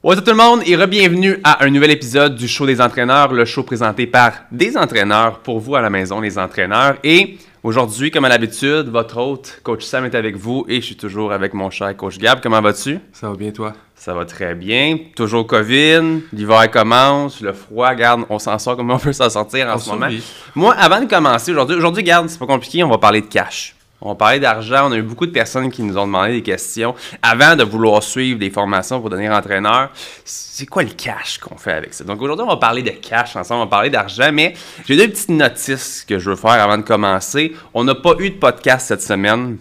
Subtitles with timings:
[0.00, 3.44] Bonjour tout le monde et re-bienvenue à un nouvel épisode du show des entraîneurs, le
[3.44, 6.94] show présenté par des entraîneurs pour vous à la maison, les entraîneurs.
[7.02, 10.96] Et aujourd'hui, comme à l'habitude, votre hôte, Coach Sam, est avec vous et je suis
[10.96, 12.40] toujours avec mon cher Coach Gab.
[12.40, 13.00] Comment vas-tu?
[13.12, 13.72] Ça va bien, toi?
[13.96, 14.98] Ça va très bien.
[15.16, 19.66] Toujours COVID, l'hiver commence, le froid, garde, on s'en sort comme on peut s'en sortir
[19.66, 20.06] en On ce moment.
[20.54, 23.74] Moi, avant de commencer aujourd'hui, aujourd'hui, garde, c'est pas compliqué, on va parler de cash.
[24.00, 24.88] On parler d'argent.
[24.88, 28.02] On a eu beaucoup de personnes qui nous ont demandé des questions avant de vouloir
[28.02, 29.90] suivre des formations pour devenir entraîneur.
[30.24, 32.04] C'est quoi le cash qu'on fait avec ça?
[32.04, 34.54] Donc aujourd'hui, on va parler de cash ensemble, on va parler d'argent, mais
[34.86, 37.54] j'ai deux petites notices que je veux faire avant de commencer.
[37.74, 39.58] On n'a pas eu de podcast cette semaine.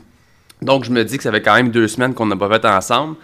[0.61, 2.65] Donc, je me dis que ça fait quand même deux semaines qu'on n'a pas fait
[2.65, 3.15] ensemble.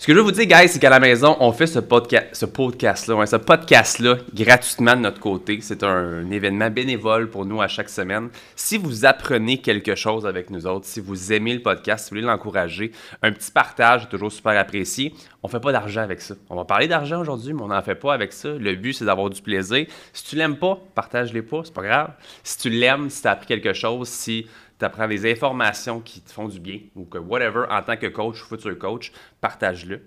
[0.00, 2.24] Ce que je veux vous dire, guys, c'est qu'à la maison, on fait ce, podca
[2.32, 5.58] ce podcast-là, ouais, ce podcast-là gratuitement de notre côté.
[5.60, 8.30] C'est un, événement bénévole pour nous à chaque semaine.
[8.56, 12.16] Si vous apprenez quelque chose avec nous autres, si vous aimez le podcast, si vous
[12.16, 12.92] voulez l'encourager,
[13.22, 15.12] un petit partage est toujours super apprécié.
[15.42, 16.34] On fait pas d'argent avec ça.
[16.48, 18.48] On va parler d'argent aujourd'hui, mais on n'en fait pas avec ça.
[18.48, 19.84] Le but, c'est d'avoir du plaisir.
[20.14, 22.12] Si tu l'aimes pas, partage-les pas, c'est pas grave.
[22.42, 24.46] Si tu l'aimes, si tu as appris quelque chose, si
[24.80, 28.06] tu apprends des informations qui te font du bien ou que whatever, en tant que
[28.06, 30.00] coach ou futur coach, partage-le.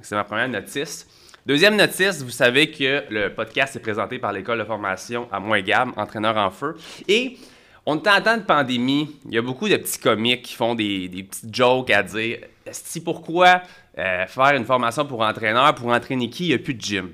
[0.00, 1.06] C'est ma première notice.
[1.44, 5.60] Deuxième notice, vous savez que le podcast est présenté par l'école de formation à moins
[5.60, 6.76] gamme, entraîneur en feu.
[7.08, 7.38] Et
[7.84, 10.74] on est en temps de pandémie, il y a beaucoup de petits comiques qui font
[10.74, 13.62] des, des petites jokes à dire Esti, pourquoi
[13.98, 16.44] euh, faire une formation pour entraîneur, pour entraîner qui?
[16.44, 17.10] Il n'y a plus de gym.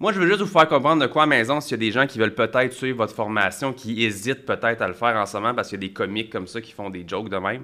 [0.00, 1.92] Moi, je veux juste vous faire comprendre de quoi à maison s'il y a des
[1.92, 5.36] gens qui veulent peut-être suivre votre formation, qui hésitent peut-être à le faire en ce
[5.36, 7.62] moment parce qu'il y a des comiques comme ça qui font des jokes de même.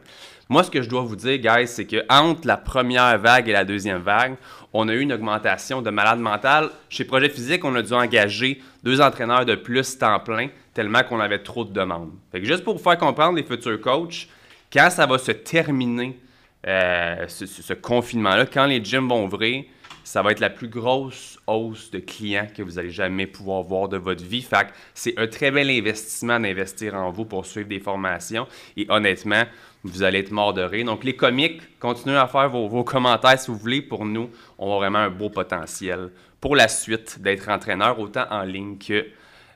[0.49, 3.53] Moi, ce que je dois vous dire, guys, c'est que entre la première vague et
[3.53, 4.37] la deuxième vague,
[4.73, 6.71] on a eu une augmentation de malades mentales.
[6.89, 11.19] Chez Projet Physique, on a dû engager deux entraîneurs de plus temps plein tellement qu'on
[11.19, 12.13] avait trop de demandes.
[12.31, 14.29] Fait que juste pour vous faire comprendre, les futurs coachs,
[14.73, 16.17] quand ça va se terminer,
[16.65, 19.65] euh, ce confinement-là, quand les gyms vont ouvrir,
[20.05, 23.89] ça va être la plus grosse hausse de clients que vous allez jamais pouvoir voir
[23.89, 24.43] de votre vie.
[24.43, 28.47] Fait c'est un très bel investissement d'investir en vous pour suivre des formations.
[28.77, 29.45] Et honnêtement,
[29.85, 30.87] vous allez être mort de rire.
[30.87, 33.83] Donc, les comiques, continuez à faire vos, vos commentaires si vous voulez.
[33.83, 36.11] Pour nous, on a vraiment un beau potentiel
[36.41, 39.07] pour la suite d'être entraîneur, autant en ligne que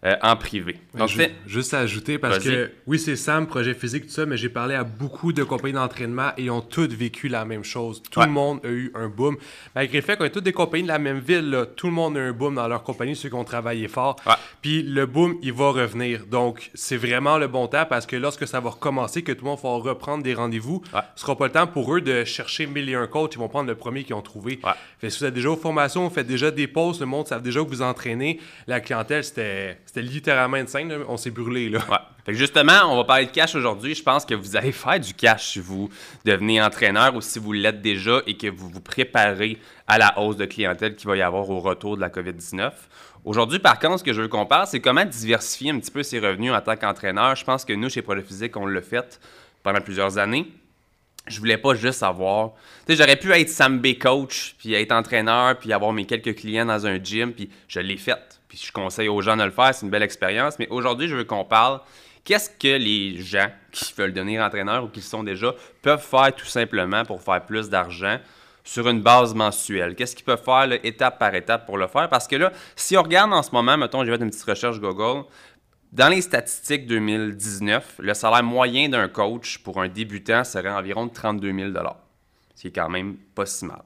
[0.05, 0.77] euh, en privé.
[0.95, 4.37] Donc, c'est- Juste à ajouter, parce que oui, c'est Sam, projet physique, tout ça, mais
[4.37, 8.03] j'ai parlé à beaucoup de compagnies d'entraînement et ils ont toutes vécu la même chose.
[8.11, 8.27] Tout Ouais.
[8.27, 9.37] le monde a eu un boom.
[9.75, 11.93] Malgré le fait qu'on est toutes des compagnies de la même ville, là, tout le
[11.93, 14.17] monde a un boom dans leur compagnie, ceux qui ont travaillé fort.
[14.27, 14.35] Ouais.
[14.63, 16.27] Puis le boom, il va revenir.
[16.27, 19.51] Donc, c'est vraiment le bon temps parce que lorsque ça va recommencer, que tout le
[19.51, 21.01] monde va reprendre des rendez-vous, Ouais.
[21.15, 23.35] ce sera pas le temps pour eux de chercher mille et un coachs.
[23.35, 24.59] Ils vont prendre le premier qu'ils ont trouvé.
[25.01, 27.43] Fait si vous êtes déjà aux formations, vous faites déjà des pauses, le monde savent
[27.43, 28.41] déjà que vous entraînez.
[28.67, 30.89] La clientèle, c'était c'était littéralement une scène.
[30.89, 31.05] là.
[31.07, 31.81] On s'est brûlé, là.
[32.27, 33.95] Justement, on va parler de cash aujourd'hui.
[33.95, 35.89] Je pense que vous allez faire du cash si vous
[36.25, 39.57] devenez entraîneur ou si vous l'êtes déjà et que vous vous préparez
[39.87, 42.73] à la hausse de clientèle qu'il va y avoir au retour de la COVID-19.
[43.25, 46.03] Aujourd'hui, par contre, ce que je veux qu'on parle, c'est comment diversifier un petit peu
[46.03, 47.37] ses revenus en tant qu'entraîneur.
[47.37, 49.21] Je pense que nous, chez Projet Physique, on l'a fait
[49.63, 50.49] pendant plusieurs années.
[51.29, 52.51] Je voulais pas juste avoir.
[52.89, 56.85] J'aurais pu être Sam B coach, puis être entraîneur, puis avoir mes quelques clients dans
[56.85, 58.41] un gym, puis je l'ai fait.
[58.55, 60.59] Je conseille aux gens de le faire, c'est une belle expérience.
[60.59, 61.81] Mais aujourd'hui, je veux qu'on parle.
[62.25, 66.35] Qu'est-ce que les gens qui veulent devenir entraîneurs ou qui le sont déjà peuvent faire
[66.35, 68.19] tout simplement pour faire plus d'argent
[68.65, 69.95] sur une base mensuelle?
[69.95, 72.09] Qu'est-ce qu'ils peuvent faire étape par étape pour le faire?
[72.09, 74.81] Parce que là, si on regarde en ce moment, mettons, j'ai fait une petite recherche
[74.81, 75.25] Google,
[75.93, 81.13] dans les statistiques 2019, le salaire moyen d'un coach pour un débutant serait environ de
[81.13, 81.73] 32 000
[82.57, 83.83] ce qui est quand même pas si mal.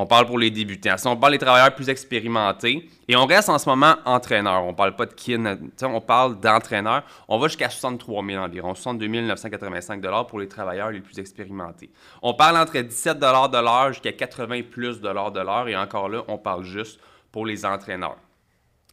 [0.00, 0.96] On parle pour les débutants.
[0.96, 4.72] Si on parle des travailleurs plus expérimentés, et on reste en ce moment entraîneur, on
[4.72, 10.00] parle pas de kin, on parle d'entraîneur, on va jusqu'à 63 000 environ, 62 985
[10.28, 11.90] pour les travailleurs les plus expérimentés.
[12.22, 16.38] On parle entre 17 de l'heure jusqu'à 80 plus de l'heure, et encore là, on
[16.38, 17.00] parle juste
[17.32, 18.18] pour les entraîneurs.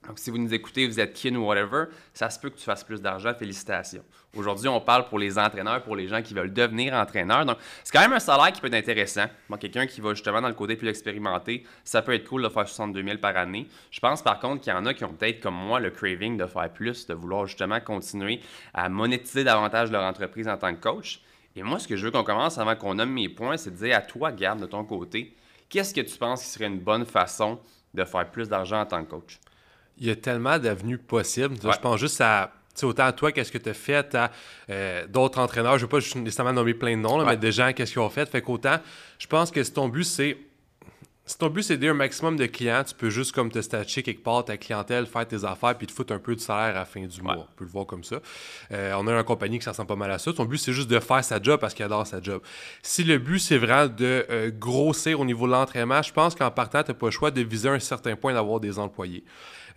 [0.08, 2.64] Donc, si vous nous écoutez, vous êtes kin ou whatever, ça se peut que tu
[2.64, 3.34] fasses plus d'argent.
[3.34, 4.04] Félicitations.
[4.36, 7.46] Aujourd'hui, on parle pour les entraîneurs, pour les gens qui veulent devenir entraîneurs.
[7.46, 9.26] Donc, c'est quand même un salaire qui peut être intéressant.
[9.50, 12.50] Moi, quelqu'un qui va justement dans le côté plus expérimenté, ça peut être cool de
[12.50, 13.68] faire 62 000 par année.
[13.92, 16.38] Je pense par contre qu'il y en a qui ont peut-être, comme moi, le craving
[16.38, 18.42] de faire plus, de vouloir justement continuer
[18.74, 21.22] à monétiser davantage leur entreprise en tant que coach.
[21.56, 23.78] Et moi, ce que je veux qu'on commence avant qu'on nomme mes points, c'est de
[23.78, 25.34] dire à toi, Gab, de ton côté,
[25.70, 27.60] qu'est-ce que tu penses qui serait une bonne façon
[27.94, 29.40] de faire plus d'argent en tant que coach?
[29.98, 31.56] Il y a tellement d'avenues possibles.
[31.64, 31.74] Ouais.
[31.74, 32.52] Je pense juste à.
[32.84, 34.32] autant à toi, qu'est-ce que tu as fait, à
[34.70, 37.32] euh, d'autres entraîneurs, je ne veux pas nécessairement nommer plein de noms, là, Ouais.
[37.32, 38.30] mais des gens, qu'est-ce qu'ils ont fait.
[38.30, 38.78] Fait qu'autant,
[39.18, 40.38] je pense que si ton but, c'est
[41.28, 44.04] si ton but c'est d'aider un maximum de clients, tu peux juste comme te statuer
[44.04, 46.80] quelque part ta clientèle, faire tes affaires, puis te foutre un peu de salaire à
[46.80, 47.38] la fin du mois.
[47.38, 48.18] On peut le voir comme ça.
[48.72, 50.32] Euh, on a une compagnie qui ressemble pas mal à ça.
[50.34, 52.42] Ton but c'est juste de faire sa job parce qu'il adore sa job.
[52.84, 56.52] Si le but c'est vraiment de euh, grossir au niveau de l'entraînement, je pense qu'en
[56.52, 59.24] partant, tu n'as pas le choix de viser un certain point d'avoir des employés.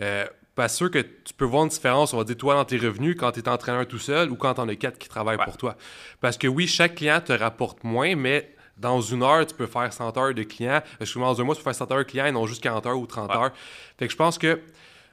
[0.02, 2.78] Euh, pas sûr que tu peux voir une différence, on va dire, toi, dans tes
[2.78, 5.38] revenus, quand tu es entraîneur tout seul ou quand tu en as quatre qui travaillent
[5.38, 5.76] pour toi.
[6.20, 9.92] Parce que oui, chaque client te rapporte moins, mais dans une heure, tu peux faire
[9.92, 10.80] 100 heures de clients.
[11.00, 12.86] Excuse-moi, dans un mois, tu peux faire 100 heures de clients et non juste 40
[12.86, 13.52] heures ou 30 heures.
[13.98, 14.60] Fait que je pense que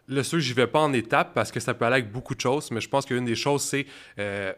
[0.08, 2.42] le sûr, j'y vais pas en étapes parce que ça peut aller avec beaucoup de
[2.42, 3.86] choses, mais je pense qu'une des choses, c'est.
[4.20, 4.54] Euh,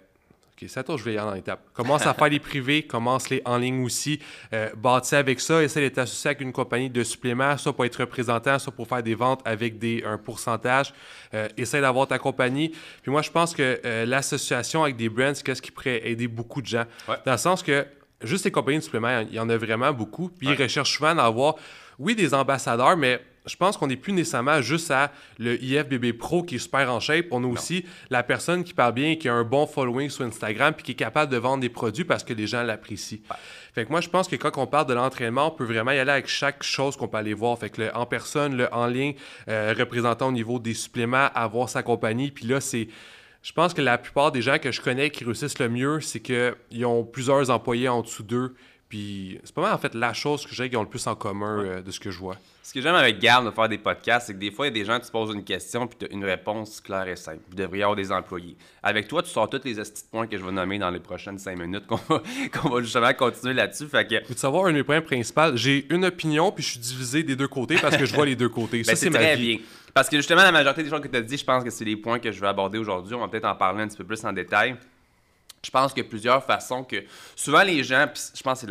[0.60, 1.62] OK, c'est à toi, je vais y aller en étapes.
[1.72, 4.20] Commence à faire les privés, commence les en ligne aussi.
[4.54, 4.70] Euh,
[5.12, 8.74] avec ça, essaie d'être associé avec une compagnie de suppléments, soit pour être représentant, soit
[8.74, 10.94] pour faire des ventes avec des, un pourcentage.
[11.36, 12.70] Euh, essaie d'avoir ta compagnie.
[13.04, 16.28] Puis moi, je pense que euh, l'association avec des brands, c'est qu'est-ce qui pourrait aider
[16.28, 16.86] beaucoup de gens?
[17.08, 17.86] Dans le sens que
[18.24, 20.30] juste les compagnies de suppléments, il y en a vraiment beaucoup.
[20.30, 21.56] Puis ils recherchent souvent d'avoir,
[22.00, 26.44] oui, des ambassadeurs, mais je pense qu'on n'est plus nécessairement juste à le IFBB Pro
[26.44, 27.28] qui est super en shape.
[27.32, 30.74] On a aussi la personne qui parle bien, qui a un bon following sur Instagram,
[30.74, 33.20] puis qui est capable de vendre des produits parce que les gens l'apprécient.
[33.74, 36.00] Fait que moi, je pense que quand on parle de l'entraînement, on peut vraiment y
[36.00, 37.58] aller avec chaque chose qu'on peut aller voir.
[37.58, 39.16] Fait que le en personne, le en ligne,
[39.48, 42.32] euh, représentant au niveau des suppléments, avoir sa compagnie.
[42.32, 42.90] Puis là, c'est
[43.48, 46.20] je pense que la plupart des gens que je connais qui réussissent le mieux, c'est
[46.20, 48.56] qu'ils ont plusieurs employés en dessous d'eux.
[48.90, 51.16] Puis c'est pas mal en fait la chose que j'ai qui ont le plus en
[51.16, 52.38] commun euh, de ce que je vois.
[52.64, 54.80] Ce que j'aime avec Gab de faire des podcasts, c'est que des fois, il y
[54.80, 57.16] a des gens qui te posent une question puis tu as une réponse claire et
[57.16, 57.40] simple.
[57.50, 58.58] Vous devriez avoir des employés.
[58.84, 59.76] Avec toi, tu sors tous les
[60.12, 63.88] points que je vais nommer dans les prochaines cinq minutes qu'on va, justement continuer là-dessus.
[63.88, 64.16] Fait que...
[64.16, 65.56] Veux-tu savoir un de mes points principaux?
[65.56, 68.36] J'ai une opinion puis je suis divisé des deux côtés parce que je vois les
[68.36, 68.84] deux côtés.
[68.86, 69.58] Ça, ben, c'est très bien.
[69.94, 71.86] Parce que justement, la majorité des choses que tu as dit, je pense que c'est
[71.86, 73.16] les points que je vais aborder aujourd'hui.
[73.16, 74.76] On va peut-être en parler un petit peu plus en détail.
[75.68, 77.04] Je pense qu'il y a plusieurs façons que.
[77.36, 78.68] Souvent, les gens, je pense que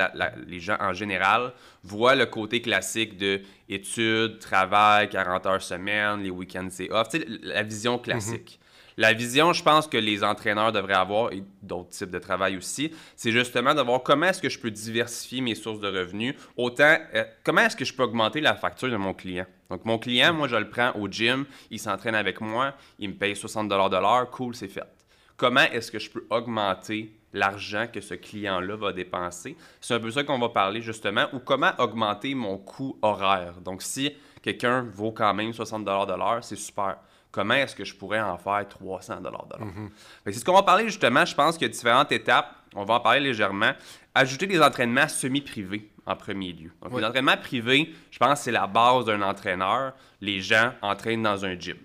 [0.46, 1.52] les gens en général,
[1.82, 7.10] voient le côté classique de études, travail, 40 heures semaine, les week-ends c'est off.
[7.10, 8.58] Tu sais, la vision classique.
[8.96, 12.90] La vision, je pense que les entraîneurs devraient avoir, et d'autres types de travail aussi,
[13.14, 16.34] c'est justement de voir comment est-ce que je peux diversifier mes sources de revenus.
[16.56, 19.44] Autant, euh, comment est-ce que je peux augmenter la facture de mon client?
[19.68, 23.14] Donc, mon client, moi, je le prends au gym, il s'entraîne avec moi, il me
[23.16, 24.95] paye 60 de l'heure, cool, c'est fait.
[25.36, 29.56] Comment est-ce que je peux augmenter l'argent que ce client-là va dépenser?
[29.80, 33.60] C'est un peu ça qu'on va parler justement, ou comment augmenter mon coût horaire.
[33.60, 36.96] Donc, si quelqu'un vaut quand même 60 de l'heure, c'est super
[37.36, 39.46] comment est-ce que je pourrais en faire 300 de l'heure?
[39.60, 39.90] Mhm.
[40.24, 41.24] C'est ce qu'on va parler justement.
[41.24, 42.50] Je pense qu'il y a différentes étapes.
[42.74, 43.72] On va en parler légèrement.
[44.14, 46.70] Ajouter des entraînements semi-privés en premier lieu.
[46.82, 49.92] Donc, les entraînements privés, je pense que c'est la base d'un entraîneur.
[50.22, 51.76] Les gens entraînent dans un gym.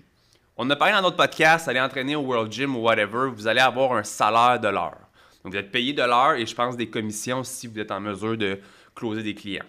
[0.57, 3.61] On a parlé dans notre podcast, allez entraîner au World Gym ou whatever, vous allez
[3.61, 4.97] avoir un salaire de l'heure.
[5.43, 7.99] Donc, vous êtes payé de l'heure et je pense des commissions si vous êtes en
[7.99, 8.59] mesure de
[8.93, 9.65] closer des clients.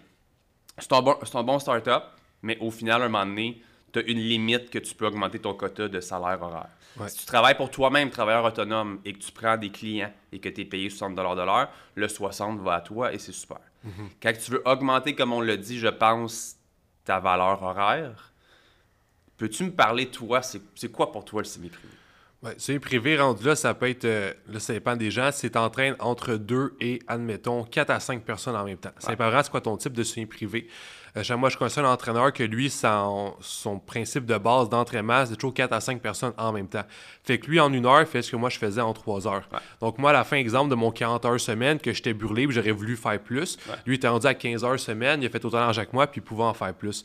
[0.78, 2.02] C'est un bon, un bon start-up,
[2.42, 3.62] mais au final, un moment donné,
[3.92, 6.68] tu as une limite que tu peux augmenter ton quota de salaire horaire.
[7.08, 10.48] Si tu travailles pour toi-même, travailleur autonome, et que tu prends des clients et que
[10.48, 13.60] tu es payé 60 de l'heure, le 60 va à toi et c'est super.
[13.84, 14.10] Mhm.
[14.22, 16.56] Quand tu veux augmenter, comme on l'a dit, je pense,
[17.04, 18.31] ta valeur horaire,
[19.42, 21.88] peux-tu me parler, toi, c'est quoi pour toi le semi-privé?
[22.42, 25.70] Ouais, semi-privé rendu là, ça peut être, euh, là, ça dépend des gens, c'est en
[25.70, 28.90] train entre deux et, admettons, 4 à 5 personnes en même temps.
[28.98, 30.66] C'est pas c'est quoi ton type de semi-privé.
[31.16, 35.36] Euh, moi, je connais un entraîneur que lui, son, son principe de base d'entraînement, c'est
[35.36, 36.82] toujours 4 à 5 personnes en même temps.
[37.22, 39.48] Fait que lui, en une heure, fait ce que moi, je faisais en 3 heures.
[39.80, 42.72] Donc, moi, à la fin, exemple de mon 40 heures semaine, que j'étais brûlé, j'aurais
[42.72, 43.56] voulu faire plus.
[43.86, 46.08] Lui, il était rendu à 15 heures semaine, il a fait autant d'argent que moi,
[46.08, 47.04] puis il pouvait en faire plus.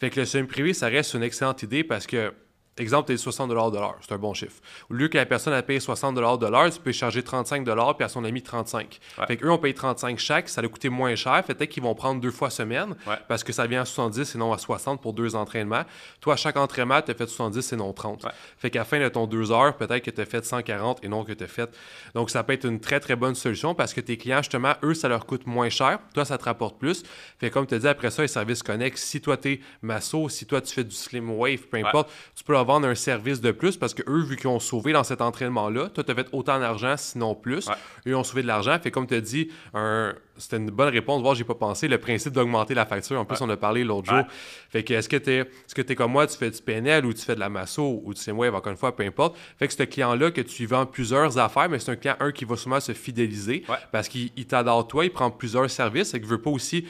[0.00, 2.32] Fait que le semi-privé, ça reste une excellente idée parce que
[2.80, 4.60] Exemple, tu es 60 de l'heure, c'est un bon chiffre.
[4.90, 6.38] Au lieu que la personne a payé 60 de l'heure,
[6.70, 8.98] tu peux charger 35 puis à son ami 35.
[9.26, 11.42] Fait qu'eux ont payé 35 chaque, ça a coûté moins cher.
[11.44, 12.94] Fait qu'ils vont prendre deux fois semaine
[13.28, 15.82] parce que ça vient à 70 et non à 60 pour deux entraînements.
[16.20, 18.26] Toi, à chaque entraînement, tu as fait 70 et non 30.
[18.58, 21.08] Fait qu'à la fin de ton deux heures, peut-être que tu as fait 140 et
[21.08, 21.70] non que tu as fait.
[22.14, 24.94] Donc, ça peut être une très, très bonne solution parce que tes clients, justement, eux,
[24.94, 25.98] ça leur coûte moins cher.
[26.14, 27.02] Toi, ça te rapporte plus.
[27.38, 28.98] Fait comme tu as dit, après ça, les services connectent.
[28.98, 32.44] Si toi, tu es masso, si toi, tu fais du slim wave, peu importe, tu
[32.44, 35.02] peux leur vendre un service de plus parce que eux, vu qu'ils ont sauvé dans
[35.02, 37.66] cet entraînement-là, toi, tu as fait autant d'argent, sinon plus.
[38.06, 38.78] Eux ont sauvé de l'argent.
[38.78, 40.14] Fait comme tu as dit, un...
[40.36, 41.22] c'était une bonne réponse.
[41.22, 41.88] Voir, j'ai pas pensé.
[41.88, 43.18] Le principe d'augmenter la facture.
[43.18, 44.22] En plus, on a parlé l'autre jour.
[44.68, 47.06] Fait que est-ce que tu es, est-ce que es comme moi, tu fais du PNL
[47.06, 49.38] ou tu fais de la masso ou tu sais, moi, encore une fois, peu importe.
[49.58, 52.44] Fait que ce client-là, que tu vends plusieurs affaires, mais c'est un client, un, qui
[52.44, 56.42] va souvent se fidéliser parce qu'il t'adore toi, il prend plusieurs services et qu'il veut
[56.42, 56.84] pas aussi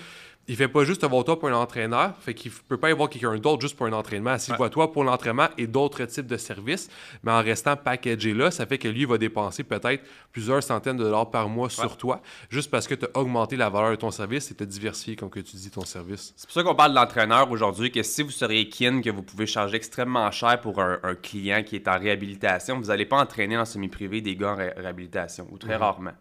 [0.48, 2.94] il fait pas juste te voir toi pour un entraîneur, fait qu'il peut pas y
[2.94, 4.38] voir quelqu'un d'autre juste pour un entraînement.
[4.38, 6.88] S'il voit toi pour l'entraînement et d'autres types de services,
[7.22, 10.02] mais en restant packagé là, ça fait que lui va dépenser peut-être
[10.32, 13.68] plusieurs centaines de dollars par mois sur toi, juste parce que tu as augmenté la
[13.68, 16.32] valeur de ton service et tu as diversifié, comme que tu dis, ton service.
[16.34, 19.22] C'est pour ça qu'on parle de l'entraîneur aujourd'hui, que si vous seriez kin, que vous
[19.22, 23.58] pouvez charger extrêmement cher pour un, client qui est en réhabilitation, vous n'allez pas entraîner
[23.58, 25.82] en semi-privé des gars en réhabilitation, ou très mhm.
[25.82, 26.12] rarement.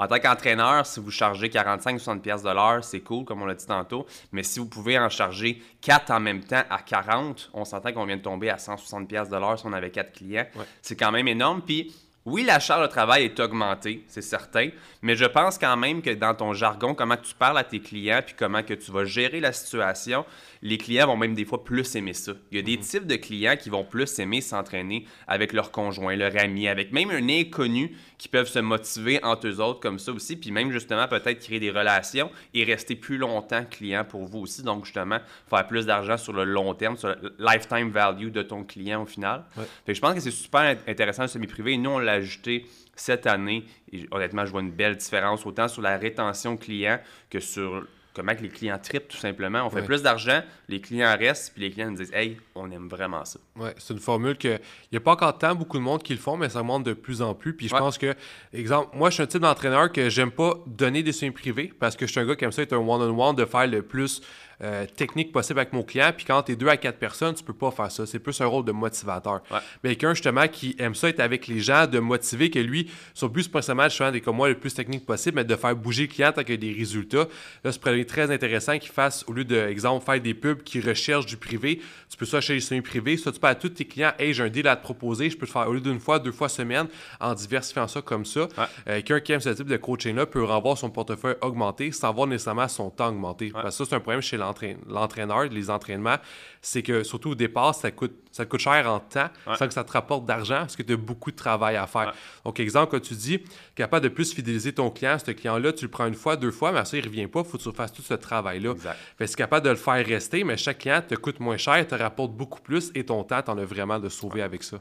[0.00, 3.66] En tant qu'entraîneur, si vous chargez 45-60$ de l'heure, c'est cool, comme on l'a dit
[3.66, 4.06] tantôt.
[4.32, 8.06] Mais si vous pouvez en charger 4 en même temps à 40, on s'entend qu'on
[8.06, 10.46] vient de tomber à 160$ de l'heure si on avait 4 clients.
[10.80, 11.60] C'est quand même énorme.
[11.60, 14.68] Puis oui, la charge de travail est augmentée, c'est certain,
[15.02, 18.20] mais je pense quand même que dans ton jargon, comment tu parles à tes clients,
[18.24, 20.24] puis comment que tu vas gérer la situation,
[20.62, 22.32] les clients vont même des fois plus aimer ça.
[22.50, 22.82] Il y a des mhm.
[22.82, 27.10] types de clients qui vont plus aimer s'entraîner avec leur conjoint, leur ami, avec même
[27.10, 31.08] un inconnu qui peuvent se motiver entre eux autres comme ça aussi, puis même justement
[31.08, 34.62] peut-être créer des relations et rester plus longtemps client pour vous aussi.
[34.62, 38.64] Donc justement, faire plus d'argent sur le long terme, sur le lifetime value de ton
[38.64, 39.44] client au final.
[39.86, 41.76] je pense que c'est super intéressant le semi-privé.
[41.76, 43.64] Nous, on l'a ajouté cette année.
[43.92, 47.00] Et honnêtement, je vois une belle différence autant sur la rétention client
[47.30, 49.64] que sur comment que les clients tripent tout simplement.
[49.64, 52.88] On fait plus d'argent, les clients restent, puis les clients nous disent Hey, on aime
[52.88, 53.38] vraiment ça.
[53.56, 56.12] Ouais, c'est une formule que il n'y a pas encore tant beaucoup de monde qui
[56.12, 57.54] le font, mais ça monte de plus en plus.
[57.54, 58.14] Puis je pense que,
[58.52, 61.96] exemple, moi je suis un type d'entraîneur que j'aime pas donner des soins privés parce
[61.96, 64.22] que je suis un gars qui aime ça être un one-on-one, de faire le plus
[64.62, 66.12] euh, technique possible avec mon client.
[66.16, 68.06] Puis quand tu es deux à quatre personnes, tu peux pas faire ça.
[68.06, 69.42] C'est plus un rôle de motivateur.
[69.82, 73.28] Mais quelqu'un justement qui aime ça être avec les gens, de motiver que lui, son
[73.28, 76.02] but c'est pas seulement d'être comme moi le plus technique possible, mais de faire bouger
[76.02, 77.26] le client tant qu'il y a des résultats.
[77.64, 81.26] Là, c'est très intéressant qu'il fasse, au lieu de, exemple, faire des pubs qui recherchent
[81.26, 83.16] du privé, tu peux ça chez les soins privés.
[83.16, 85.36] Ça, tu peux à tous tes clients, hey, j'ai un deal à te proposer, je
[85.36, 86.86] peux te faire au lieu d'une fois, deux fois semaine,
[87.20, 88.48] en diversifiant ça comme ça.
[88.60, 88.66] Euh,
[89.02, 92.68] quelqu'un qui aime ce type de coaching-là peut revoir son portefeuille augmenter sans voir nécessairement
[92.68, 93.50] son temps augmenter.
[93.50, 94.49] Parce que ça, c'est un problème chez l'entreprise
[94.88, 96.16] l'entraîneur, les entraînements,
[96.62, 99.84] c'est que surtout au départ, ça coûte, ça coûte cher en temps sans que ça
[99.84, 102.14] te rapporte d'argent parce que tu as beaucoup de travail à faire.
[102.44, 103.42] Donc, exemple, quand tu dis
[103.74, 106.72] capable de plus fidéliser ton client, ce client-là, tu le prends une fois, deux fois,
[106.72, 108.74] mais ça, il ne revient pas, il faut que tu fasses tout ce travail-là.
[109.18, 111.94] Fait que capable de le faire rester, mais chaque client te coûte moins cher, te
[111.94, 114.78] rapporte beaucoup plus et ton temps, tu en as vraiment de sauver avec ça.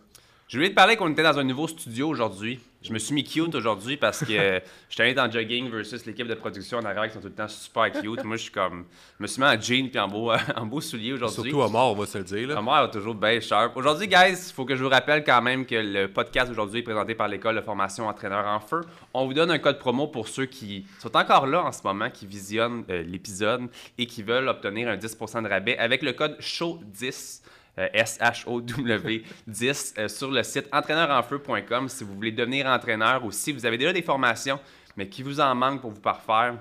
[0.50, 2.60] Je voulais te parler qu'on était dans un nouveau studio aujourd'hui.
[2.82, 6.26] Je me suis mis cute aujourd'hui parce que je suis allé dans jogging versus l'équipe
[6.26, 8.24] de production en arrière qui sont tout le temps super cute.
[8.24, 8.86] Moi, je suis comme.
[9.20, 11.52] Je me suis mis en jean puis en beau, en beau soulier aujourd'hui.
[11.52, 12.58] Surtout à mort, on va se le dire.
[12.58, 13.78] À mort, toujours bien sharp.
[13.78, 16.84] Aujourd'hui, guys, il faut que je vous rappelle quand même que le podcast aujourd'hui est
[16.84, 18.82] présenté par l'école de formation entraîneur en feu.
[19.14, 22.10] On vous donne un code promo pour ceux qui sont encore là en ce moment,
[22.10, 26.40] qui visionnent euh, l'épisode et qui veulent obtenir un 10% de rabais avec le code
[26.40, 27.42] SHOW10.
[27.80, 33.54] Euh, S-H-O-W 10 euh, sur le site entraîneurenfeu.com si vous voulez devenir entraîneur ou si
[33.54, 34.60] vous avez déjà des formations
[34.98, 36.56] mais qui vous en manque pour vous parfaire.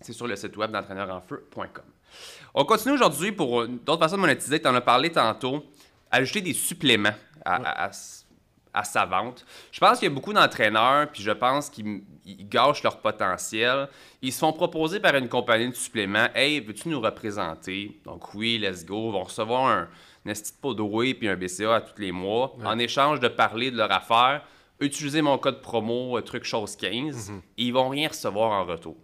[0.00, 1.84] C'est sur le site web d'entraîneurenfeu.com.
[2.54, 4.60] On continue aujourd'hui pour d'autres façons de monétiser.
[4.60, 5.64] Tu en as parlé tantôt.
[6.08, 7.90] Ajouter des suppléments à,
[8.82, 9.46] sa vente.
[9.70, 13.88] Je pense qu'il y a beaucoup d'entraîneurs, puis je pense qu'ils gâchent leur potentiel.
[14.20, 18.58] Ils se font proposer par une compagnie de suppléments Hey, veux-tu nous représenter Donc, oui,
[18.58, 19.10] let's go.
[19.10, 19.88] Ils vont recevoir un,
[20.60, 23.92] pot et puis un BCA à tous les mois, en échange de parler de leur
[23.92, 24.42] affaire,
[24.80, 27.42] utiliser mon code promo euh, truc chose 15, mhm.
[27.58, 28.96] et ils vont rien recevoir en retour.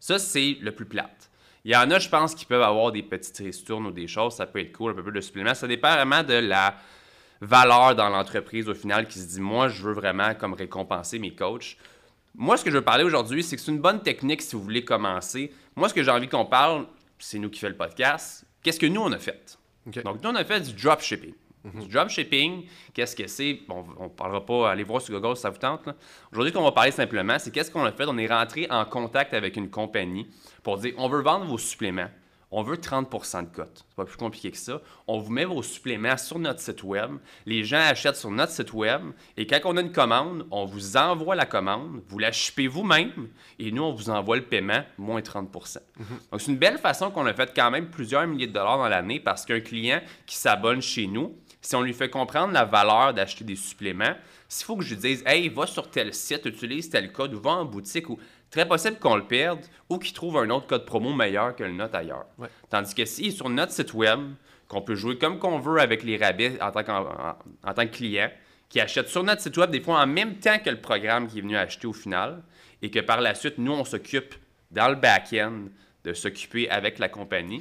[0.00, 1.30] Ça, c'est le plus plate.
[1.64, 4.34] Il y en a, je pense, qui peuvent avoir des petites ristournes ou des choses,
[4.34, 5.54] ça peut être cool, un peu plus de suppléments.
[5.54, 6.74] Ça dépend vraiment de la
[7.42, 11.34] valeur dans l'entreprise au final qui se dit, moi, je veux vraiment comme récompenser mes
[11.34, 11.76] coachs.
[12.34, 14.62] Moi, ce que je veux parler aujourd'hui, c'est que c'est une bonne technique si vous
[14.62, 15.52] voulez commencer.
[15.74, 16.86] Moi, ce que j'ai envie qu'on parle,
[17.18, 18.46] c'est nous qui fait le podcast.
[18.62, 19.58] Qu'est-ce que nous, on a fait?
[19.86, 21.34] Donc, nous, on a fait du dropshipping.
[21.64, 23.60] Du dropshipping, qu'est-ce que c'est?
[23.68, 25.88] Bon, on ne parlera pas, allez voir sur Google si ça vous tente.
[26.32, 28.04] Aujourd'hui, qu'on va parler simplement, c'est qu'est-ce qu'on a fait?
[28.06, 30.28] On est rentré en contact avec une compagnie
[30.62, 32.08] pour dire on veut vendre vos suppléments
[32.52, 33.84] on veut 30% de cote.
[33.88, 34.82] C'est pas plus compliqué que ça.
[35.06, 37.12] On vous met vos suppléments sur notre site web.
[37.46, 39.00] Les gens achètent sur notre site web.
[39.38, 42.02] Et quand on a une commande, on vous envoie la commande.
[42.08, 43.28] Vous la chipez vous-même.
[43.58, 46.04] Et nous, on vous envoie le paiement, moins 30 mhm.
[46.30, 48.88] Donc, c'est une belle façon qu'on a fait quand même plusieurs milliers de dollars dans
[48.88, 53.14] l'année parce qu'un client qui s'abonne chez nous, si on lui fait comprendre la valeur
[53.14, 54.14] d'acheter des suppléments,
[54.46, 57.40] s'il faut que je lui dise, hey, va sur tel site, utilise tel code ou
[57.40, 58.18] va en boutique ou
[58.52, 61.72] très possible qu'on le perde ou qu'il trouve un autre code promo meilleur que le
[61.72, 62.26] nôtre ailleurs.
[62.70, 64.20] Tandis que si sur notre site web,
[64.68, 66.84] qu'on peut jouer comme qu'on veut avec les rabais en tant,
[67.64, 68.30] en, tant que client,
[68.68, 71.38] qui achète sur notre site web des fois en même temps que le programme qui
[71.38, 72.42] est venu acheter au final,
[72.82, 74.34] et que par la suite, nous, on s'occupe
[74.70, 75.64] dans le back-end
[76.04, 77.60] de s'occuper avec la compagnie.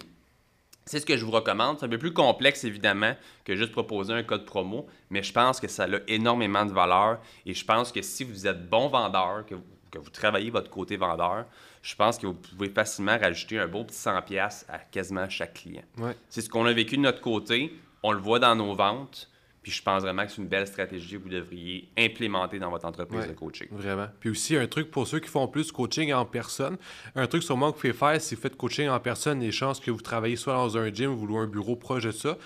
[0.86, 1.78] C'est ce que je vous recommande.
[1.80, 5.60] C'est un peu plus complexe, évidemment, que juste proposer un code promo, mais je pense
[5.60, 9.46] que ça a énormément de valeur et je pense que si vous êtes bon vendeur,
[9.46, 11.46] que vous que vous travaillez votre côté vendeur,
[11.84, 15.84] je pense que vous pouvez facilement rajouter un beau petit 100$ à quasiment chaque client.
[15.98, 16.16] Ouais.
[16.30, 19.28] C'est ce qu'on a vécu de notre côté, on le voit dans nos ventes,
[19.62, 22.86] puis je pense vraiment que c'est une belle stratégie que vous devriez implémenter dans votre
[22.88, 23.28] entreprise Ouais.
[23.28, 23.68] de coaching.
[23.70, 24.08] Vraiment.
[24.20, 26.78] Puis aussi, un truc pour ceux qui font plus coaching en personne,
[27.16, 29.80] un truc sûrement que vous pouvez faire, si vous faites coaching en personne, les chances
[29.80, 32.38] que vous travaillez soit dans un gym ou un bureau proche de ça,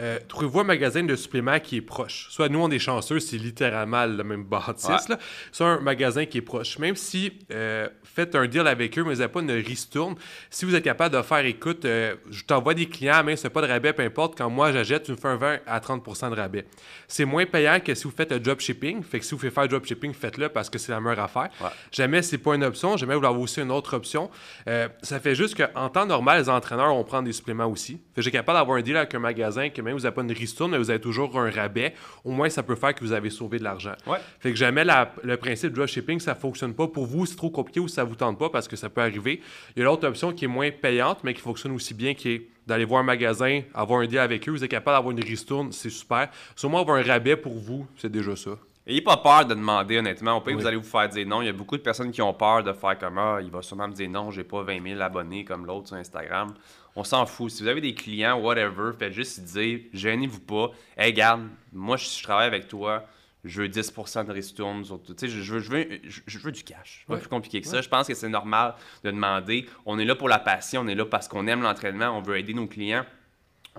[0.00, 2.28] euh, trouvez-vous un magasin de suppléments qui est proche.
[2.30, 4.96] Soit nous, on est chanceux, c'est littéralement le même bâtisse, Ouais.
[5.10, 5.18] là.
[5.52, 6.78] soit un magasin qui est proche.
[6.78, 10.14] Même si euh, faites un deal avec eux, mais vous n'avez pas une ristourne,
[10.48, 13.60] si vous êtes capable de faire, écoute, euh, je t'envoie des clients, mais c'est pas
[13.62, 16.34] de rabais, peu importe, quand moi j'achète, tu me fais un 20 à 30% de
[16.36, 16.64] rabais.
[17.06, 19.02] C'est moins payant que si vous faites un dropshipping.
[19.02, 21.50] Fait que si vous faites faire dropshipping, faites-le parce que c'est la meilleure affaire.
[21.60, 21.68] Ouais.
[21.92, 24.30] Jamais c'est pas une option, jamais vous avez aussi une autre option.
[24.68, 27.94] Euh, ça fait juste qu'en temps normal, les entraîneurs vont prendre des suppléments aussi.
[28.14, 30.22] Fait que j'ai capable d'avoir un deal avec un magasin que même vous n'avez pas
[30.22, 31.94] une ristourne, mais vous avez toujours un rabais.
[32.24, 33.94] Au moins, ça peut faire que vous avez sauvé de l'argent.
[34.06, 34.18] Ouais.
[34.38, 37.26] Fait que jamais la- le principe de dropshipping, ça fonctionne pas pour vous.
[37.26, 39.40] C'est trop compliqué ou ça vous tente pas parce que ça peut arriver.
[39.76, 42.30] Il y a l'autre option qui est moins payante, mais qui fonctionne aussi bien, qui
[42.30, 44.52] est d'aller voir un magasin, avoir un deal avec eux.
[44.52, 46.28] Vous êtes capable d'avoir une ristourne, c'est super.
[46.54, 48.50] Sûrement avoir un rabais pour vous, c'est déjà ça.
[48.86, 50.36] Ayez pas peur de demander, honnêtement.
[50.36, 50.62] Au pire, Oui.
[50.62, 51.42] vous allez vous faire dire non.
[51.42, 53.60] Il y a beaucoup de personnes qui ont peur de faire comme Ah, il va
[53.62, 56.54] sûrement me dire non, j'ai pas 20 000 abonnés comme l'autre sur Instagram.
[57.00, 57.50] On s'en fout.
[57.50, 60.70] Si vous avez des clients, whatever, faites juste dire gênez-vous pas.
[60.98, 63.06] Hey, garde, moi, je, je travaille avec toi.
[63.42, 64.84] Je veux 10% de ristourne.
[64.84, 65.16] sur tout.
[65.18, 65.88] Je, je veux, je, veux,
[66.26, 67.04] je, veux du cash.
[67.08, 67.20] Pas Ouais.
[67.20, 67.80] plus compliqué que ça.
[67.80, 69.66] Je pense que c'est normal de demander.
[69.86, 70.82] On est là pour la passion.
[70.82, 72.10] On est là parce qu'on aime l'entraînement.
[72.10, 73.06] On veut aider nos clients.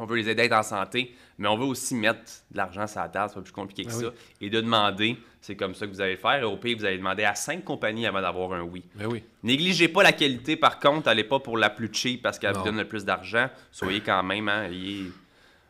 [0.02, 2.88] On veut les aider à être en santé, mais on veut aussi mettre de l'argent
[2.88, 4.06] sur la table, c'est pas plus compliqué que Ah ça.
[4.08, 4.14] oui.
[4.42, 6.42] Et de demander, c'est comme ça que vous allez faire.
[6.42, 8.84] Et au pire, vous allez demander à cinq compagnies avant d'avoir un oui.
[8.96, 9.22] Ben oui.
[9.44, 12.64] Négligez pas la qualité, par contre, allez pas pour la plus cheap parce qu'elle vous
[12.64, 13.48] donne le plus d'argent.
[13.72, 15.12] Soyez quand même, hein, ayez-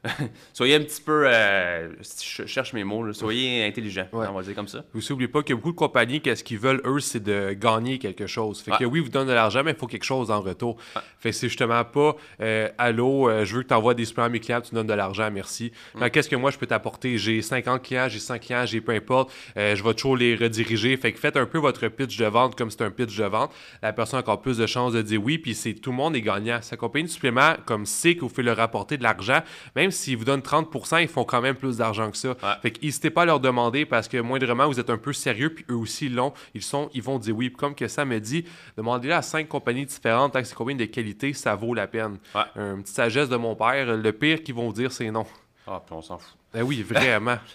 [0.53, 3.13] soyez un petit peu, euh, je cherche mes mots, là.
[3.13, 4.25] soyez intelligent, Ouais.
[4.29, 4.83] on va dire comme ça.
[4.93, 8.25] Vous n'oubliez pas que beaucoup de compagnies, qu'est-ce qu'ils veulent, eux, c'est de gagner quelque
[8.27, 8.61] chose.
[8.61, 8.85] Fait que Ouais.
[8.85, 10.77] oui, ils vous donnent de l'argent, mais il faut quelque chose en retour.
[11.19, 14.25] Fait que c'est justement pas euh, Allô, euh, je veux que tu envoies des suppléments
[14.27, 15.71] à mes clients, tu me donnes de l'argent, merci.
[15.97, 17.17] Fait que Qu'est-ce que moi je peux t'apporter?
[17.17, 19.31] J'ai 50 clients, j'ai 100 clients, j'ai peu importe.
[19.57, 20.95] euh, je vais toujours les rediriger.
[20.97, 23.51] Fait que faites un peu votre pitch de vente comme c'est un pitch de vente.
[23.83, 26.15] La personne a encore plus de chances de dire oui, puis c'est tout le monde
[26.15, 26.59] est gagnant.
[26.61, 29.41] Sa compagnie de suppléments, comme c'est que vous faites leur rapporter de l'argent,
[29.75, 32.35] même s'ils vous donnent 30%, ils font quand même plus d'argent que ça.
[32.61, 35.53] Fait que n'hésitez pas à leur demander parce que moindrement, vous êtes un peu sérieux,
[35.53, 36.33] puis eux aussi ils l'ont.
[36.53, 37.49] Ils sont, ils vont dire oui.
[37.49, 38.45] Puis comme que ça me dit,
[38.77, 42.17] demandez-le à cinq compagnies différentes, tant que c'est compagnies de qualité, ça vaut la peine.
[42.35, 42.41] Ouais.
[42.55, 45.25] Une petite sagesse de mon père, le pire qu'ils vont dire, c'est non.
[45.67, 46.35] Ah, puis on s'en fout.
[46.53, 47.37] Ben oui, vraiment.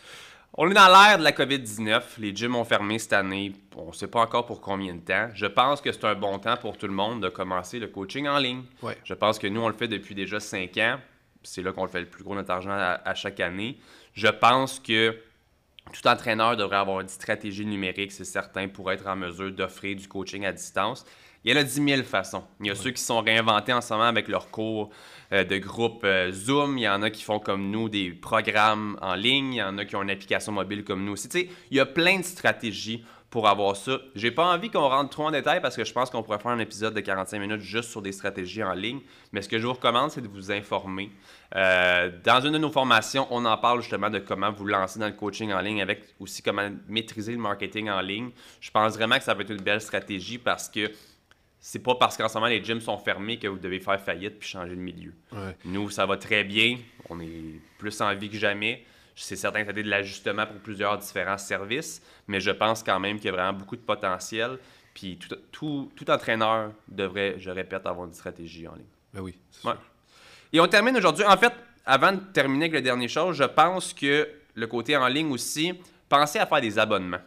[0.59, 2.03] On est dans l'ère de la COVID-19.
[2.17, 3.53] Les gyms ont fermé cette année.
[3.77, 5.29] On ne sait pas encore pour combien de temps.
[5.35, 8.27] Je pense que c'est un bon temps pour tout le monde de commencer le coaching
[8.27, 8.63] en ligne.
[8.81, 8.97] Ouais.
[9.05, 10.97] Je pense que nous, on le fait depuis déjà cinq ans.
[11.47, 13.79] C'est là qu'on le fait le plus gros de notre argent à, à chaque année.
[14.13, 15.17] Je pense que
[15.93, 20.09] tout entraîneur devrait avoir une stratégie numérique, c'est certain, pour être en mesure d'offrir du
[20.09, 21.05] coaching à distance.
[21.45, 22.43] Il y en a 10 000 façons.
[22.61, 24.91] Il y a ceux qui sont réinventés en ce moment avec leurs cours
[25.33, 26.77] euh, de groupe euh, Zoom.
[26.77, 29.55] Il y en a qui font comme nous des programmes en ligne.
[29.55, 31.29] Il y en a qui ont une application mobile comme nous aussi.
[31.29, 33.05] Tu sais, il y a plein de stratégies
[33.37, 33.99] pour avoir ça.
[34.15, 36.53] J'ai pas envie qu'on rentre trop en détail parce que je pense qu'on pourrait faire
[36.53, 39.01] un épisode de 45 minutes juste sur des stratégies en ligne.
[39.31, 41.11] Mais ce que je vous recommande, c'est de vous informer.
[41.55, 45.05] Euh, dans une de nos formations, on en parle justement de comment vous lancer dans
[45.05, 48.31] le coaching en ligne avec aussi comment maîtriser le marketing en ligne.
[48.59, 50.91] Je pense vraiment que ça va être une belle stratégie parce que
[51.61, 54.39] c'est pas parce qu'en ce moment les gyms sont fermés que vous devez faire faillite
[54.39, 55.13] puis changer de milieu.
[55.33, 55.55] Ouais.
[55.67, 56.79] Nous, ça va très bien.
[57.11, 58.83] On est plus en vie que jamais.
[59.19, 62.83] C'est certain que ça a été de l'ajustement pour plusieurs différents services, mais je pense
[62.83, 64.59] quand même qu'il y a vraiment beaucoup de potentiel.
[64.95, 68.85] Puis tout, tout, tout entraîneur devrait, je répète, avoir une stratégie en ligne.
[69.15, 69.39] Ben oui.
[69.51, 69.73] c'est Ouais.
[69.75, 69.83] sûr.
[70.53, 71.25] Et on termine aujourd'hui.
[71.25, 71.53] En fait,
[71.85, 75.75] avant de terminer avec le dernier chose, je pense que le côté en ligne aussi,
[76.09, 77.21] pensez à faire des abonnements.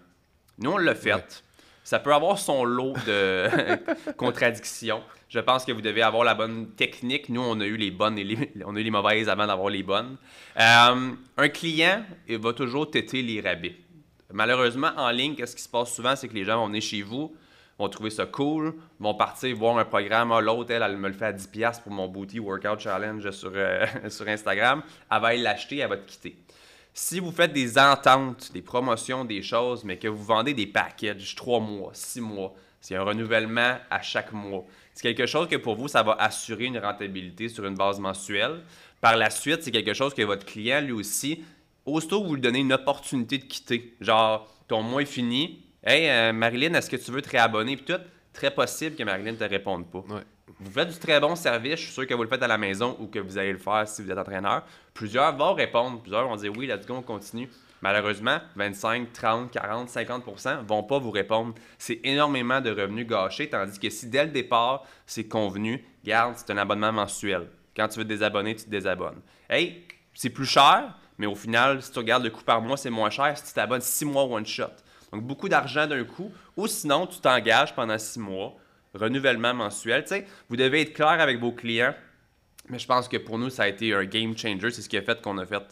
[0.58, 1.14] Nous, on l'a fait.
[1.14, 1.26] Ouais.
[1.84, 3.48] Ça peut avoir son lot de
[4.18, 5.02] contradictions.
[5.30, 7.30] Je pense que vous devez avoir la bonne technique.
[7.30, 9.70] Nous, on a eu les bonnes et les, on a eu les mauvaises avant d'avoir
[9.70, 10.18] les bonnes.
[10.60, 13.76] Euh, un client il va toujours têter les rabais.
[14.32, 17.04] Malheureusement, en ligne, qu'est-ce qui se passe souvent, c'est que les gens vont venir chez
[17.04, 17.36] vous,
[17.78, 20.32] vont trouver ça cool, vont partir voir un programme.
[20.32, 23.52] Ah, L'autre, elle, elle me le fait à 10$ pour mon Booty Workout Challenge sur,
[23.54, 24.82] euh, sur Instagram.
[25.12, 26.36] Elle va aller l'acheter, elle va te quitter.
[26.92, 31.36] Si vous faites des ententes, des promotions, des choses, mais que vous vendez des packages
[31.36, 34.66] 3 mois, 6 mois, c'est un renouvellement à chaque mois.
[35.00, 38.64] C'est quelque chose que pour vous, ça va assurer une rentabilité sur une base mensuelle.
[39.00, 41.42] Par la suite, c'est quelque chose que votre client, lui aussi,
[41.86, 46.10] aussitôt que vous lui donnez une opportunité de quitter, genre ton mois est fini, hey
[46.10, 47.78] euh, Marilyn, est-ce que tu veux te réabonner?
[47.78, 48.02] Puis tout,
[48.34, 50.00] très possible que Marilyn ne te réponde pas.
[50.00, 50.24] Ouais.
[50.60, 52.58] Vous faites du très bon service, je suis sûr que vous le faites à la
[52.58, 54.64] maison ou que vous allez le faire si vous êtes entraîneur.
[54.94, 57.48] Plusieurs vont répondre, plusieurs vont dire oui, let's go, on continue.
[57.82, 61.54] Malheureusement, 25, 30, 40, 50% vont pas vous répondre.
[61.78, 66.52] C'est énormément de revenus gâchés, tandis que si dès le départ, c'est convenu, garde, c'est
[66.52, 67.48] un abonnement mensuel.
[67.76, 69.22] Quand tu veux désabonner, tu te désabonnes.
[69.50, 72.90] Hey, c'est plus cher, mais au final, si tu regardes le coût par mois, c'est
[72.90, 74.66] moins cher si tu t'abonnes 6 mois one shot.
[75.14, 78.56] Donc, beaucoup d'argent d'un coup, ou sinon, tu t'engages pendant 6 mois,
[78.94, 80.04] renouvellement mensuel.
[80.50, 81.96] Vous devez être clair avec vos clients,
[82.68, 84.72] mais je pense que pour nous, ça a été un game changer.
[84.72, 85.64] C'est ce qui a fait qu'on a fait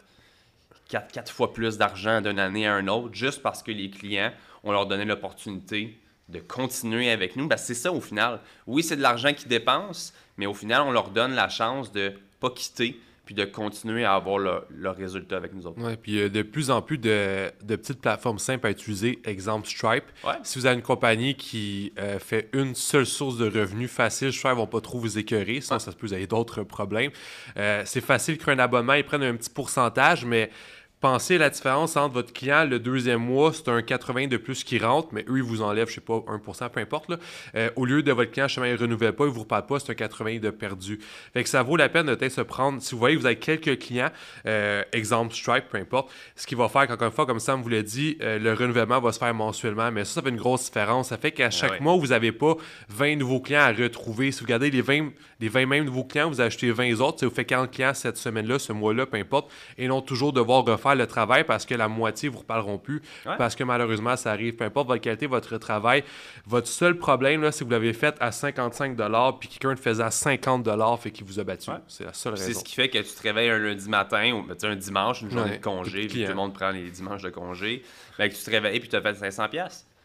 [0.87, 4.31] 4, fois plus d'argent d'une année à un autre, juste parce que les clients,
[4.63, 7.47] on leur donnait l'opportunité de continuer avec nous.
[7.47, 8.41] Ben, c'est ça au final.
[8.65, 12.09] Oui, c'est de l'argent qu'ils dépensent, mais au final, on leur donne la chance de
[12.09, 15.77] ne pas quitter puis de continuer à avoir le, le résultat avec nous autres.
[15.81, 18.69] Oui, puis il y a de plus en plus de, de, petites plateformes simples à
[18.69, 20.05] utiliser, exemple Stripe.
[20.43, 24.53] Si vous avez une compagnie qui euh, fait une seule source de revenus facile, Stripe
[24.53, 27.11] ne vont pas trop vous écœurer, sinon ça se peut vous avez d'autres problèmes.
[27.57, 30.49] Euh, c'est facile créer un abonnement, ils prennent un petit pourcentage, mais
[30.99, 34.63] Pensez à la différence entre votre client, le deuxième mois, c'est un 80 de plus
[34.63, 37.09] qui rentre, mais eux, ils vous enlèvent, je sais pas, 1%, peu importe.
[37.09, 37.17] Là.
[37.55, 39.67] Euh, au lieu de votre client, chemin, il ne renouvelle pas, il ne vous reparle
[39.67, 40.99] pas, c'est un 80 de perdu.
[41.33, 43.35] Fait que ça vaut la peine de peut-être se prendre, si vous voyez vous avez
[43.35, 44.09] quelques clients,
[44.47, 47.69] euh, exemple Stripe, peu importe, ce qu'il va faire, encore une fois, comme Sam vous
[47.69, 50.65] l'a dit, euh, le renouvellement va se faire mensuellement, mais ça, ça fait une grosse
[50.65, 51.09] différence.
[51.09, 52.55] Ça fait qu'à chaque mois, vous n'avez pas
[52.89, 54.31] 20 nouveaux clients à retrouver.
[54.31, 55.09] Si vous regardez les 20,
[55.41, 58.57] les 20 mêmes nouveaux clients, vous achetez 20 autres, vous faites 40 clients cette semaine-là,
[58.57, 62.29] ce mois-là, peu importe, et non toujours devoir refaire le travail parce que la moitié
[62.29, 63.01] vous reparleront plus.
[63.37, 64.55] Parce que malheureusement, ça arrive.
[64.55, 66.03] Peu importe votre qualité, votre travail.
[66.45, 68.97] Votre seul problème, là, c'est que vous l'avez fait à 55
[69.39, 70.67] puis quelqu'un le faisait à 50
[70.99, 71.71] fait qu'il vous a battu.
[71.87, 72.45] C'est la seule raison.
[72.45, 75.31] C'est ce qui fait que tu te réveilles un lundi matin ou un dimanche, une
[75.31, 77.83] journée de congé, puis tout le monde prend les dimanches de congé.
[78.17, 79.47] que tu te réveilles puis tu as fait 500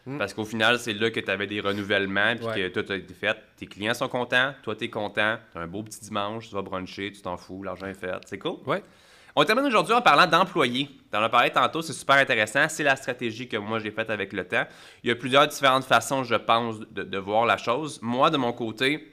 [0.05, 0.17] hmm.
[0.17, 3.13] Parce qu'au final, c'est là que tu avais des renouvellements, puis que tout a été
[3.13, 3.37] fait.
[3.57, 6.55] Tes clients sont contents, toi, tu es content, tu as un beau petit dimanche, tu
[6.55, 8.11] vas bruncher, tu t'en fous, l'argent est fait.
[8.25, 8.57] C'est cool.
[8.65, 8.83] Ouais.
[9.35, 10.89] On termine aujourd'hui en parlant d'employés.
[11.11, 12.67] On en a parlé tantôt, c'est super intéressant.
[12.69, 14.65] C'est la stratégie que moi j'ai faite avec le temps.
[15.03, 17.99] Il y a plusieurs différentes façons, je pense, de, voir la chose.
[18.03, 19.11] Moi, de mon côté,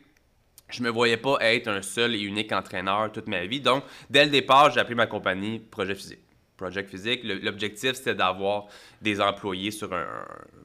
[0.68, 3.60] je me voyais pas être un seul et unique entraîneur toute ma vie.
[3.60, 6.29] Donc, dès le départ, j'ai appelé ma compagnie Projet Physique.
[6.60, 8.66] Project Physique, l'objectif c'était d'avoir
[9.00, 9.90] des employés sur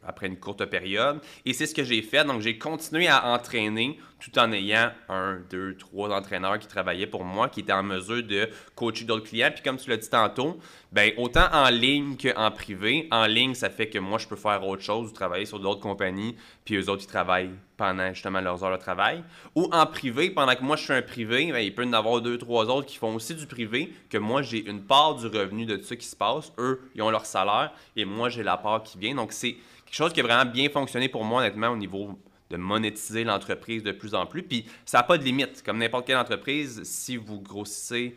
[0.05, 1.19] après une courte période.
[1.45, 2.25] Et c'est ce que j'ai fait.
[2.25, 7.23] Donc, j'ai continué à entraîner tout en ayant un, deux, trois entraîneurs qui travaillaient pour
[7.23, 9.51] moi, qui étaient en mesure de coacher d'autres clients.
[9.53, 10.59] Puis comme tu l'as dit tantôt,
[10.91, 13.07] ben autant en ligne qu'en privé.
[13.11, 16.35] En ligne, ça fait que moi, je peux faire autre chose, travailler sur d'autres compagnies,
[16.63, 19.23] puis eux autres, ils travaillent pendant justement leurs heures de travail.
[19.55, 21.93] Ou en privé, pendant que moi, je fais un privé, ben, il peut y en
[21.93, 25.27] avoir deux, trois autres qui font aussi du privé, que moi, j'ai une part du
[25.27, 26.51] revenu de ce qui se passe.
[26.57, 29.15] Eux, ils ont leur salaire, et moi, j'ai la part qui vient.
[29.15, 29.53] Donc, c'est
[29.85, 32.17] quelque chose qui a vraiment bien fonctionné pour moi, honnêtement, au niveau
[32.49, 34.43] de monétiser l'entreprise de plus en plus.
[34.43, 35.63] Puis ça n'a pas de limite.
[35.63, 38.15] Comme n'importe quelle entreprise, si vous grossissez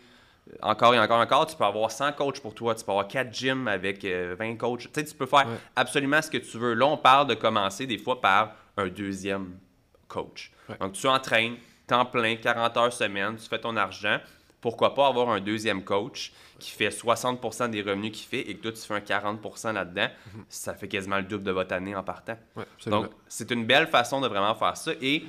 [0.62, 3.08] encore et encore et encore, tu peux avoir 100 coachs pour toi, tu peux avoir
[3.08, 4.80] 4 gyms avec 20 euh, coachs.
[4.80, 6.74] Tu sais, tu peux faire absolument ce que tu veux.
[6.74, 9.58] Là, on parle de commencer des fois par un deuxième
[10.06, 10.52] coach.
[10.80, 11.56] Donc, tu entraînes,
[11.86, 14.18] temps plein, 40 heures semaine, tu fais ton argent.
[14.60, 18.62] Pourquoi pas avoir un deuxième coach qui fait 60% des revenus qu'il fait et que
[18.62, 20.44] toi, tu fais un 40% là-dedans, mhm.
[20.48, 22.36] ça fait quasiment le double de votre année en partant.
[22.86, 24.92] Donc, c'est une belle façon de vraiment faire ça.
[25.00, 25.24] Et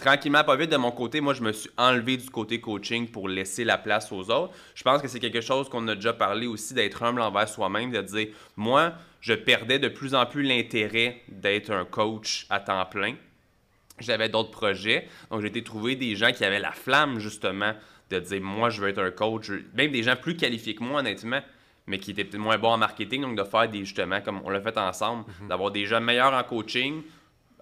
[0.00, 3.28] tranquillement, pas vite, de mon côté, moi, je me suis enlevé du côté coaching pour
[3.28, 4.52] laisser la place aux autres.
[4.74, 7.90] Je pense que c'est quelque chose qu'on a déjà parlé aussi, d'être humble envers soi-même,
[7.90, 12.84] de dire, moi, je perdais de plus en plus l'intérêt d'être un coach à temps
[12.86, 13.14] plein.
[13.98, 15.06] J'avais d'autres projets.
[15.30, 17.74] Donc, j'ai été trouver des gens qui avaient la flamme, justement,
[18.10, 21.00] de dire moi je veux être un coach, même des gens plus qualifiés que moi
[21.00, 21.40] honnêtement,
[21.86, 24.50] mais qui étaient peut-être moins bons en marketing, donc de faire des justement comme on
[24.50, 25.48] l'a fait ensemble, mhm.
[25.48, 27.02] d'avoir des gens meilleurs en coaching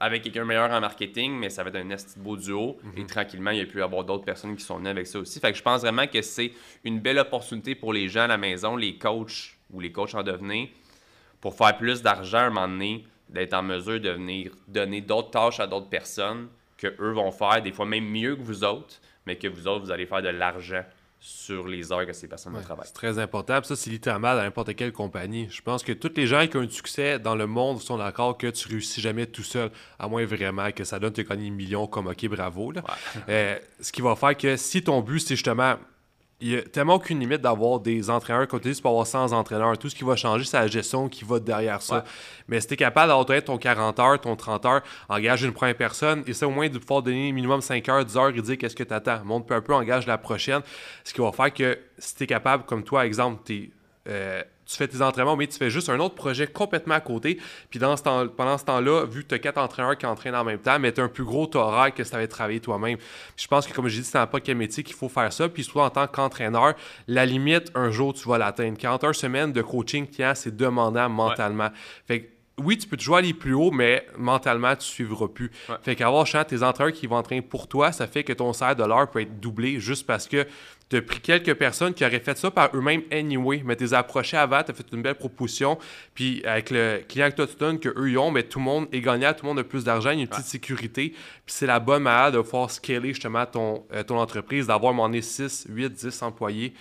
[0.01, 2.79] avec quelqu'un meilleur en marketing, mais ça va être un esti beau duo.
[2.97, 3.07] Et mhm.
[3.07, 5.41] tranquillement, il y a pu y avoir d'autres personnes qui sont venues avec ça aussi.
[5.41, 6.53] Fait que je pense vraiment que c'est
[6.85, 10.23] une belle opportunité pour les gens à la maison, les coachs ou les coachs en
[10.23, 10.69] devenir,
[11.41, 15.31] pour faire plus d'argent à un moment donné, d'être en mesure de venir donner d'autres
[15.31, 19.01] tâches à d'autres personnes que eux vont faire, des fois même mieux que vous autres,
[19.27, 20.85] mais que vous autres, vous allez faire de l'argent
[21.21, 22.87] sur les heures que ces personnes ouais, travaillent.
[22.87, 23.63] C'est très important.
[23.63, 25.49] ça, c'est littéralement dans n'importe quelle compagnie.
[25.51, 28.39] Je pense que tous les gens qui ont un succès dans le monde sont d'accord
[28.39, 31.51] que tu réussis jamais tout seul, à moins vraiment que ça donne te gagner des
[31.51, 32.73] millions comme OK, bravo.
[33.29, 35.77] Euh, ce qui va faire que si ton but, c'est justement
[36.41, 38.47] il n'y a tellement aucune limite d'avoir des entraîneurs.
[38.47, 39.77] Quand tu dis, tu peux avoir 100 entraîneurs.
[39.77, 42.05] Tout ce qui va changer, c'est la gestion qui va derrière ça.
[42.47, 45.77] Mais si tu es capable d'avoir ton 40 heures, ton 30 heures, engage une première
[45.77, 48.57] personne, et c'est au moins de pouvoir donner minimum 5 heures, 10 heures et dire
[48.57, 49.25] qu'est-ce que tu attends.
[49.25, 50.63] Monte peu à peu, engage la prochaine.
[51.03, 53.73] Ce qui va faire que si tu es capable, comme toi, exemple, tu
[54.09, 57.39] euh, tu fais tes entraînements, mais tu fais juste un autre projet complètement à côté.
[57.71, 60.35] Puis dans ce temps, pendant ce temps-là, vu que tu as quatre entraîneurs qui entraînent
[60.35, 62.61] en même temps, mais tu as un plus gros horaire que si tu avais travaillé
[62.61, 62.99] toi-même.
[63.37, 65.49] Je pense que, comme j'ai dit, c'est pas quel métier qu'il faut faire ça.
[65.49, 66.75] Puis surtout en tant qu'entraîneur,
[67.07, 68.77] la limite, un jour, tu vas l'atteindre.
[68.77, 71.71] 41 semaines de coaching client, c'est demandant mentalement.
[72.07, 72.29] Fait que
[72.59, 75.51] oui, tu peux toujours aller plus haut, mais mentalement, tu ne suivras plus.
[75.83, 78.85] Fait qu'avoir tes entraîneurs qui vont entraîner pour toi, ça fait que ton salaire de
[78.85, 80.47] l'heure peut être doublé juste parce que
[80.89, 83.95] tu as pris quelques personnes qui auraient fait ça par eux-mêmes anyway, mais tu les
[83.95, 85.79] as approchés avant, tu as fait une belle proposition,
[86.15, 88.89] puis avec le client que toi tu donnes, qu'eux ils ont, mais tout le monde
[88.93, 91.55] est gagnant, tout le monde a plus d'argent, il y a une petite sécurité, puis
[91.55, 95.67] c'est la bonne manière de pouvoir scaler justement ton, euh, ton entreprise, d'avoir mon 6,
[95.69, 96.75] 8, 10 employés.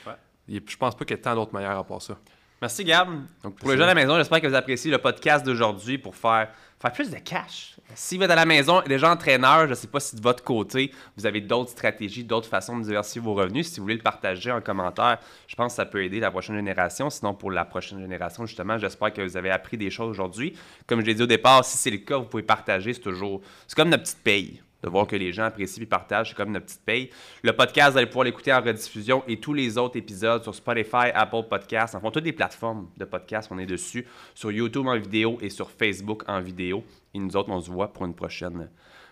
[0.50, 2.18] Et je pense pas qu'il y ait tant d'autres manières à part ça.
[2.60, 3.08] Merci Gab.
[3.44, 6.16] Donc, pour les gens à la maison, j'espère que vous appréciez le podcast d'aujourd'hui pour
[6.16, 6.50] faire,
[6.82, 7.76] faire plus de cash.
[7.94, 10.44] Si vous êtes à la maison, déjà entraîneur, je ne sais pas si de votre
[10.44, 13.68] côté, vous avez d'autres stratégies, d'autres façons de diversifier vos revenus.
[13.68, 16.56] Si vous voulez le partager en commentaire, je pense que ça peut aider la prochaine
[16.56, 17.12] génération.
[17.12, 20.58] Sinon, pour la prochaine génération, justement, j'espère que vous avez appris des choses aujourd'hui.
[20.88, 22.92] Comme je l'ai dit au départ, si c'est le cas, vous pouvez partager.
[22.92, 23.42] C'est toujours.
[23.68, 26.30] C'est comme notre petite paye de voir que les gens apprécient et partagent.
[26.30, 27.10] C'est comme notre petite paye.
[27.44, 31.12] Le podcast, vous allez pouvoir l'écouter en rediffusion et tous les autres épisodes sur Spotify,
[31.14, 34.98] Apple Podcasts, en font toutes les plateformes de podcast, on est dessus, sur YouTube en
[34.98, 36.84] vidéo et sur Facebook en vidéo.
[37.14, 38.70] Et nous autres, on se voit pour une prochaine,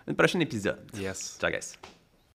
[0.07, 0.79] une prochaine épisode.
[0.95, 1.37] Yes.
[1.39, 1.75] Ciao, guys.